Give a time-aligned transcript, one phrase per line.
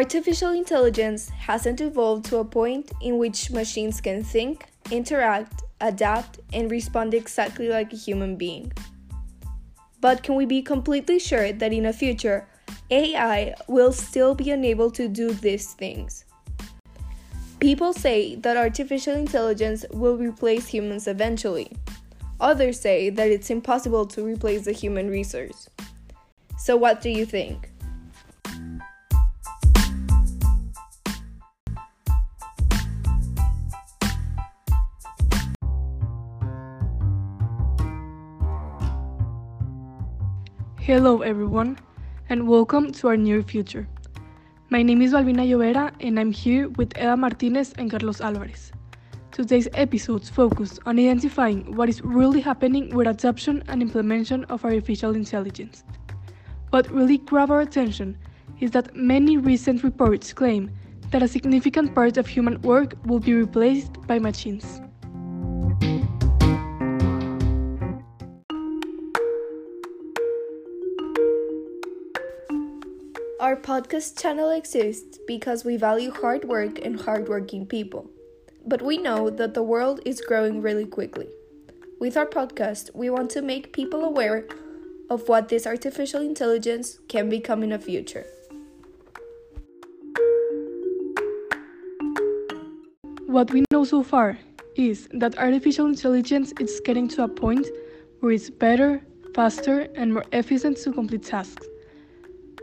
[0.00, 6.70] Artificial intelligence hasn't evolved to a point in which machines can think, interact, adapt, and
[6.70, 8.72] respond exactly like a human being.
[10.00, 12.48] But can we be completely sure that in the future,
[12.90, 16.24] AI will still be unable to do these things?
[17.58, 21.76] People say that artificial intelligence will replace humans eventually.
[22.40, 25.68] Others say that it's impossible to replace the human resource.
[26.56, 27.69] So, what do you think?
[40.82, 41.78] Hello, everyone,
[42.30, 43.86] and welcome to our near future.
[44.70, 48.72] My name is Balbina Llovera, and I'm here with Eda Martinez and Carlos Alvarez.
[49.30, 55.14] Today's episodes focus on identifying what is really happening with adoption and implementation of artificial
[55.14, 55.84] intelligence.
[56.70, 58.16] What really grabbed our attention
[58.60, 60.70] is that many recent reports claim
[61.10, 64.80] that a significant part of human work will be replaced by machines.
[73.60, 78.10] Podcast channel exists because we value hard work and hardworking people.
[78.66, 81.28] But we know that the world is growing really quickly.
[82.00, 84.46] With our podcast, we want to make people aware
[85.10, 88.26] of what this artificial intelligence can become in the future.
[93.26, 94.38] What we know so far
[94.76, 97.66] is that artificial intelligence is getting to a point
[98.20, 99.02] where it's better,
[99.34, 101.69] faster, and more efficient to complete tasks.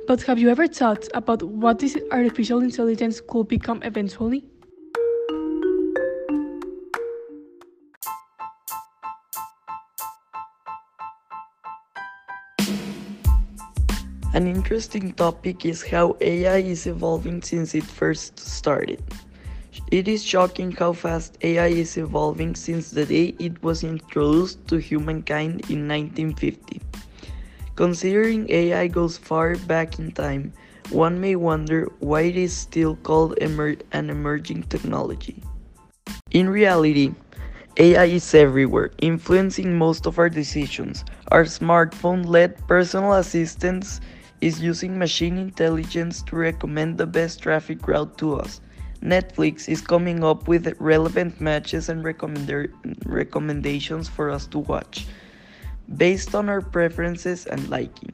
[0.08, 4.45] But have you ever thought about what this artificial intelligence could become eventually?
[14.34, 19.03] An interesting topic is how AI is evolving since it first started.
[19.91, 24.78] It is shocking how fast AI is evolving since the day it was introduced to
[24.78, 26.87] humankind in 1950.
[27.77, 30.51] Considering AI goes far back in time,
[30.89, 35.43] one may wonder why it is still called emer an emerging technology.
[36.31, 37.13] In reality,
[37.77, 41.05] AI is everywhere, influencing most of our decisions.
[41.29, 44.01] Our smartphone led personal assistants
[44.41, 48.59] is using machine intelligence to recommend the best traffic route to us.
[49.03, 55.05] Netflix is coming up with relevant matches and recommendations for us to watch
[55.96, 58.12] based on our preferences and liking.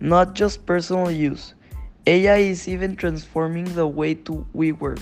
[0.00, 1.54] Not just personal use,
[2.06, 5.00] AI is even transforming the way to we work.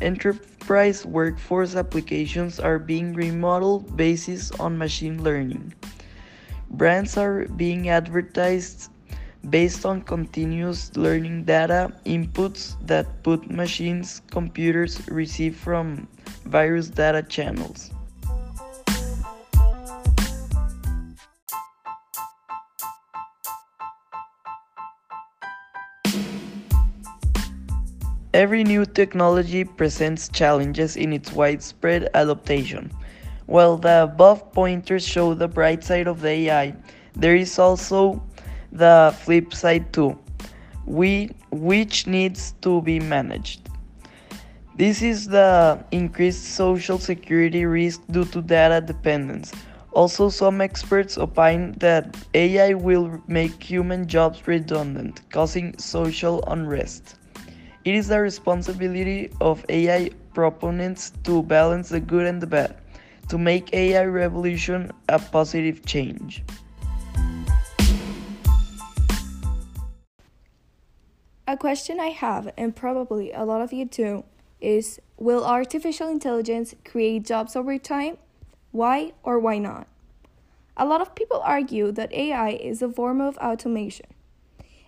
[0.00, 5.74] Enterprise workforce applications are being remodeled based on machine learning.
[6.70, 8.90] Brands are being advertised
[9.50, 16.06] based on continuous learning data inputs that put machines computers receive from
[16.44, 17.90] various data channels.
[28.38, 32.92] Every new technology presents challenges in its widespread adoption.
[33.46, 36.74] While the above pointers show the bright side of the AI,
[37.16, 38.22] there is also
[38.70, 40.16] the flip side too,
[40.86, 43.70] we, which needs to be managed.
[44.76, 49.50] This is the increased social security risk due to data dependence.
[49.90, 57.16] Also, some experts opine that AI will make human jobs redundant, causing social unrest.
[57.88, 62.76] It is the responsibility of AI proponents to balance the good and the bad,
[63.30, 66.42] to make AI revolution a positive change.
[71.46, 74.24] A question I have, and probably a lot of you too,
[74.60, 78.18] is Will artificial intelligence create jobs over time?
[78.70, 79.86] Why or why not?
[80.76, 84.08] A lot of people argue that AI is a form of automation.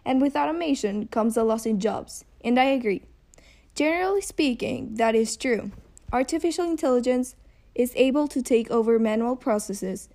[0.05, 3.03] And with automation comes a loss in jobs, and I agree.
[3.75, 5.71] Generally speaking, that is true.
[6.13, 7.37] Artificial intelligence
[7.75, 10.09] is able to take over manual processes,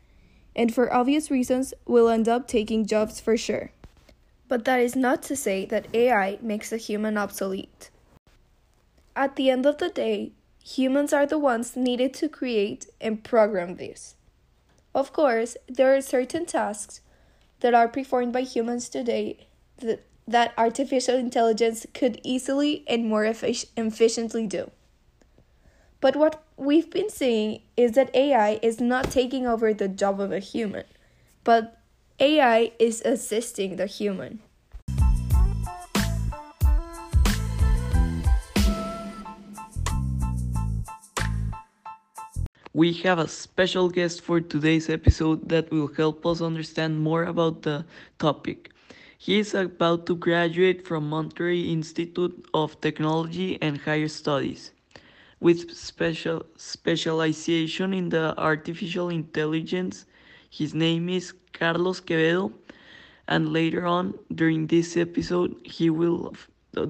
[0.55, 3.71] and for obvious reasons, will end up taking jobs for sure.
[4.47, 7.89] But that is not to say that AI makes a human obsolete.
[9.15, 10.33] At the end of the day,
[10.63, 14.15] humans are the ones needed to create and program this.
[14.93, 17.01] Of course, there are certain tasks
[17.61, 23.67] that are performed by humans today that that artificial intelligence could easily and more effic-
[23.77, 24.71] efficiently do.
[26.01, 30.31] But what we've been seeing is that AI is not taking over the job of
[30.31, 30.85] a human,
[31.43, 31.79] but
[32.19, 34.39] AI is assisting the human.
[42.73, 47.61] We have a special guest for today's episode that will help us understand more about
[47.61, 47.85] the
[48.19, 48.74] topic.
[49.17, 54.71] He is about to graduate from Monterrey Institute of Technology and Higher Studies
[55.39, 60.05] with special specialization in the artificial intelligence.
[60.49, 62.51] His name is Carlos Quevedo
[63.27, 66.33] and later on during this episode he will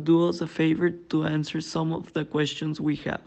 [0.04, 3.22] do us a favor to answer some of the questions we have.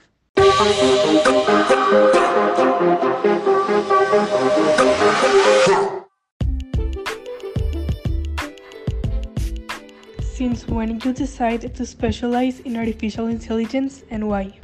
[10.48, 14.58] When you decide to specialize in artificial intelligence and why?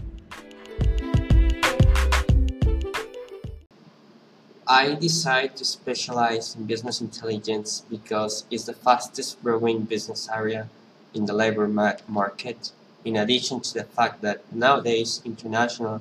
[4.67, 10.71] I decided to specialize in business intelligence because it's the fastest growing business area
[11.13, 12.73] in the labor market,
[13.05, 16.01] in addition to the fact that nowadays international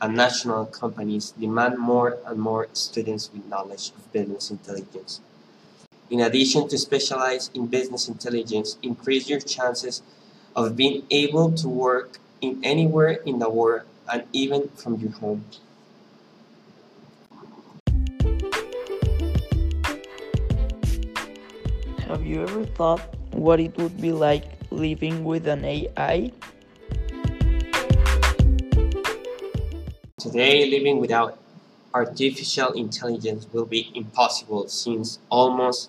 [0.00, 5.20] and national companies demand more and more students with knowledge of business intelligence.
[6.12, 10.02] In addition to specialize in business intelligence, increase your chances
[10.54, 15.46] of being able to work in anywhere in the world and even from your home.
[22.04, 23.00] Have you ever thought
[23.32, 26.30] what it would be like living with an AI?
[30.18, 31.38] Today, living without
[31.94, 35.88] artificial intelligence will be impossible since almost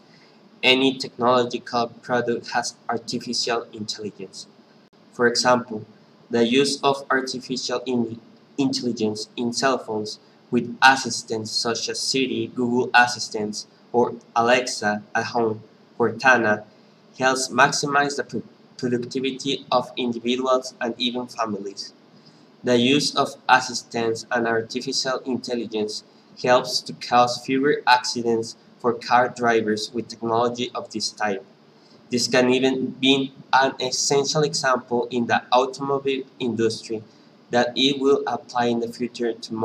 [0.63, 4.48] any technological product has artificial intelligence.
[5.12, 5.86] For example,
[6.30, 8.19] the use of artificial in
[8.57, 10.19] intelligence in cell phones
[10.50, 15.62] with assistants such as Siri, Google Assistants, or Alexa at home
[16.00, 16.63] Cortana
[17.18, 18.42] helps maximize the
[18.77, 21.94] productivity of individuals and even families.
[22.63, 26.04] The use of assistants and artificial intelligence
[26.42, 31.39] helps to cause fewer accidents for car drivers with technology of this type.
[32.12, 37.01] This can even be an essential example in the automobile industry
[37.50, 39.63] that it will apply in the future to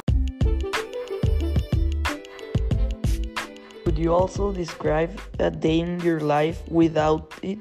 [3.84, 5.10] Could you also describe
[5.40, 7.58] a day in your life without it?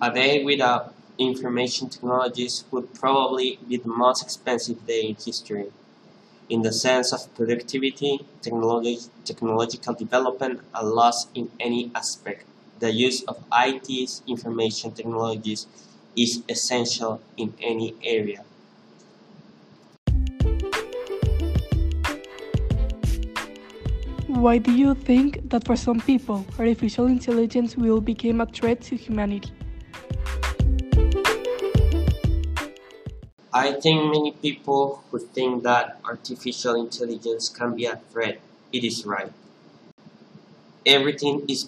[0.00, 5.72] A day without information technologies would probably be the most expensive day in history.
[6.50, 12.44] In the sense of productivity, technology, technological development, and loss in any aspect,
[12.80, 15.68] the use of IT's information technologies
[16.18, 18.42] is essential in any area.
[24.26, 28.96] Why do you think that for some people, artificial intelligence will become a threat to
[28.96, 29.52] humanity?
[33.52, 38.40] I think many people who think that artificial intelligence can be a threat,
[38.72, 39.32] it is right.
[40.86, 41.64] Everything is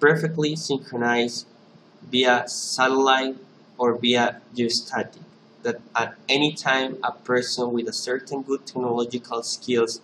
[0.00, 1.46] perfectly synchronized
[2.02, 3.36] via satellite
[3.76, 5.22] or via geostatic,
[5.62, 10.00] that at any time a person with a certain good technological skills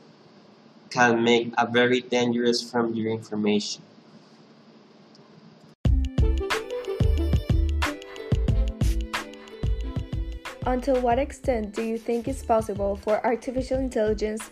[0.90, 3.82] can make a very dangerous from your information.
[10.68, 14.50] Until what extent do you think it's possible for artificial intelligence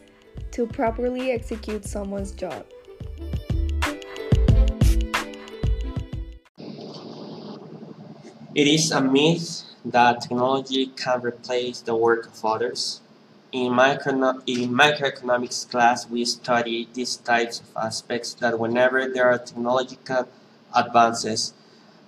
[0.51, 2.65] to properly execute someone's job?
[8.55, 13.03] It is a myth that technology can replace the work of others.
[13.53, 19.37] In, micro, in microeconomics class, we study these types of aspects that whenever there are
[19.37, 20.27] technological
[20.75, 21.53] advances,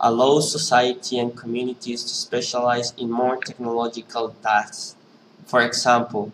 [0.01, 4.95] allow society and communities to specialize in more technological tasks.
[5.47, 6.33] For example,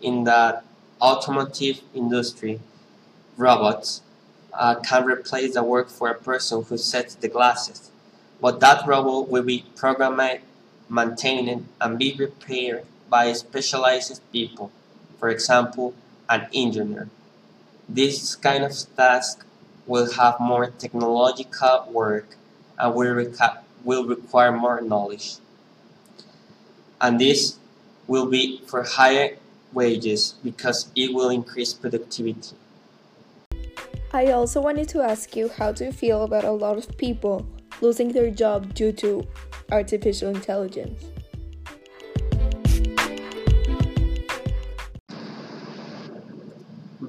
[0.00, 0.62] in the
[1.00, 2.60] automotive industry,
[3.36, 4.02] robots
[4.52, 7.90] uh, can replace the work for a person who sets the glasses,
[8.40, 10.40] but that robot will be programmed,
[10.88, 14.70] maintained, and be repaired by specialized people,
[15.18, 15.94] for example,
[16.28, 17.08] an engineer.
[17.88, 19.44] This kind of task
[19.86, 22.36] will have more technological work
[22.78, 25.36] and will, reca- will require more knowledge.
[27.00, 27.56] And this
[28.06, 29.36] will be for higher
[29.72, 32.56] wages because it will increase productivity.
[34.12, 37.46] I also wanted to ask you how do you feel about a lot of people
[37.80, 39.26] losing their job due to
[39.72, 41.04] artificial intelligence?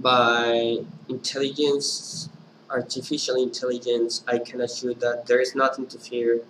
[0.06, 0.78] by
[1.10, 2.25] intelligence,
[2.80, 6.42] artificial intelligence, I can assure that there is nothing to fear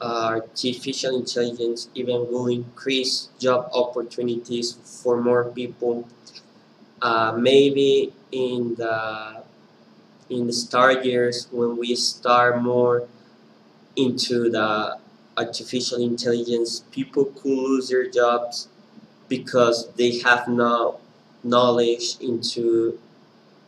[0.00, 4.72] uh, artificial intelligence even will increase job opportunities
[5.02, 6.08] for more people.
[7.02, 9.42] Uh, maybe in the
[10.30, 13.08] in the start years when we start more
[13.96, 14.98] into the
[15.36, 18.68] artificial intelligence, people could lose their jobs
[19.28, 21.00] because they have no
[21.44, 22.98] knowledge into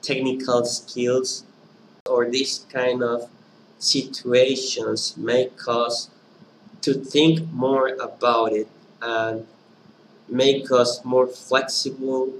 [0.02, 1.45] technical skills
[2.08, 3.28] or this kind of
[3.78, 6.10] situations make us
[6.82, 8.68] to think more about it
[9.02, 9.46] and
[10.28, 12.32] make us more flexible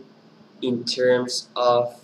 [0.62, 2.00] in terms of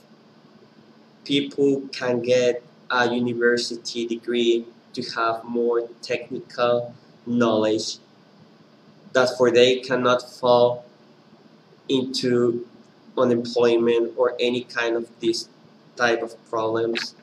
[1.25, 6.95] people can get a university degree to have more technical
[7.27, 7.99] knowledge
[9.13, 10.85] that for they cannot fall
[11.89, 12.67] into
[13.17, 15.49] unemployment or any kind of this
[15.97, 17.15] type of problems.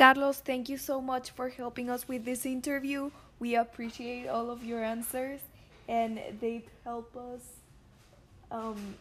[0.00, 3.10] Carlos, thank you so much for helping us with this interview.
[3.38, 5.40] We appreciate all of your answers
[5.88, 7.42] and they help us
[8.50, 8.94] um,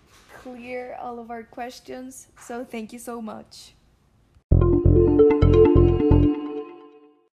[0.44, 2.28] clear all of our questions.
[2.42, 3.76] So thank you so much.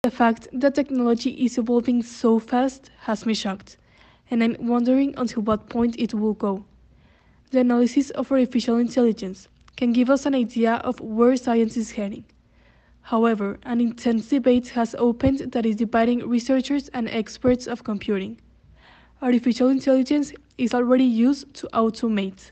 [0.04, 3.78] The fact that technology is evolving so fast has me shocked,
[4.30, 6.64] and I'm wondering until what point it will go.
[7.50, 12.26] The analysis of artificial intelligence can give us an idea of where science is heading.
[13.06, 18.40] However, an intense debate has opened that is dividing researchers and experts of computing.
[19.22, 22.50] Artificial intelligence is already used to automate,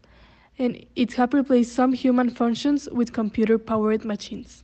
[0.56, 4.62] and it has replaced some human functions with computer-powered machines.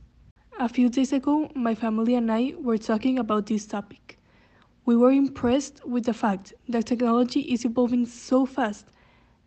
[0.61, 4.17] A few days ago, my family and I were talking about this topic.
[4.85, 8.85] We were impressed with the fact that technology is evolving so fast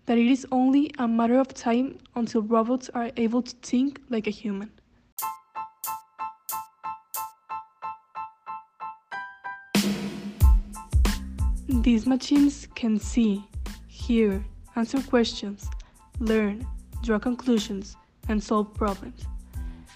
[0.04, 4.26] that it is only a matter of time until robots are able to think like
[4.26, 4.70] a human.
[11.84, 13.44] These machines can see,
[13.88, 14.42] hear,
[14.74, 15.68] answer questions,
[16.18, 16.66] learn,
[17.02, 17.94] draw conclusions,
[18.30, 19.26] and solve problems.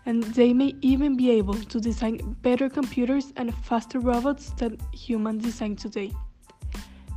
[0.04, 5.42] And they may even be able to design better computers and faster robots than humans
[5.42, 6.12] design today.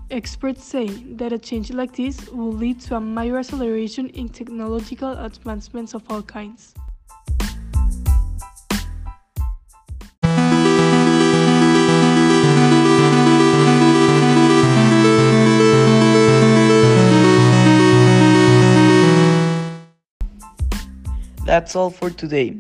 [0.10, 5.12] Experts say that a change like this will lead to a major acceleration in technological
[5.12, 6.74] advancements of all kinds.
[21.52, 22.56] That's all for today.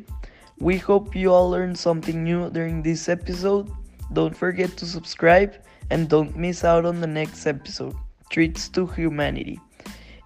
[0.60, 3.72] We hope you all learned something new during this episode.
[4.12, 5.56] Don't forget to subscribe
[5.90, 7.96] and don't miss out on the next episode,
[8.30, 9.62] Treats to Humanity,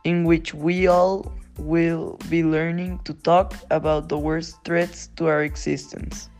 [0.04, 5.44] in which we all will be learning to talk about the worst threats to our
[5.44, 6.32] existence.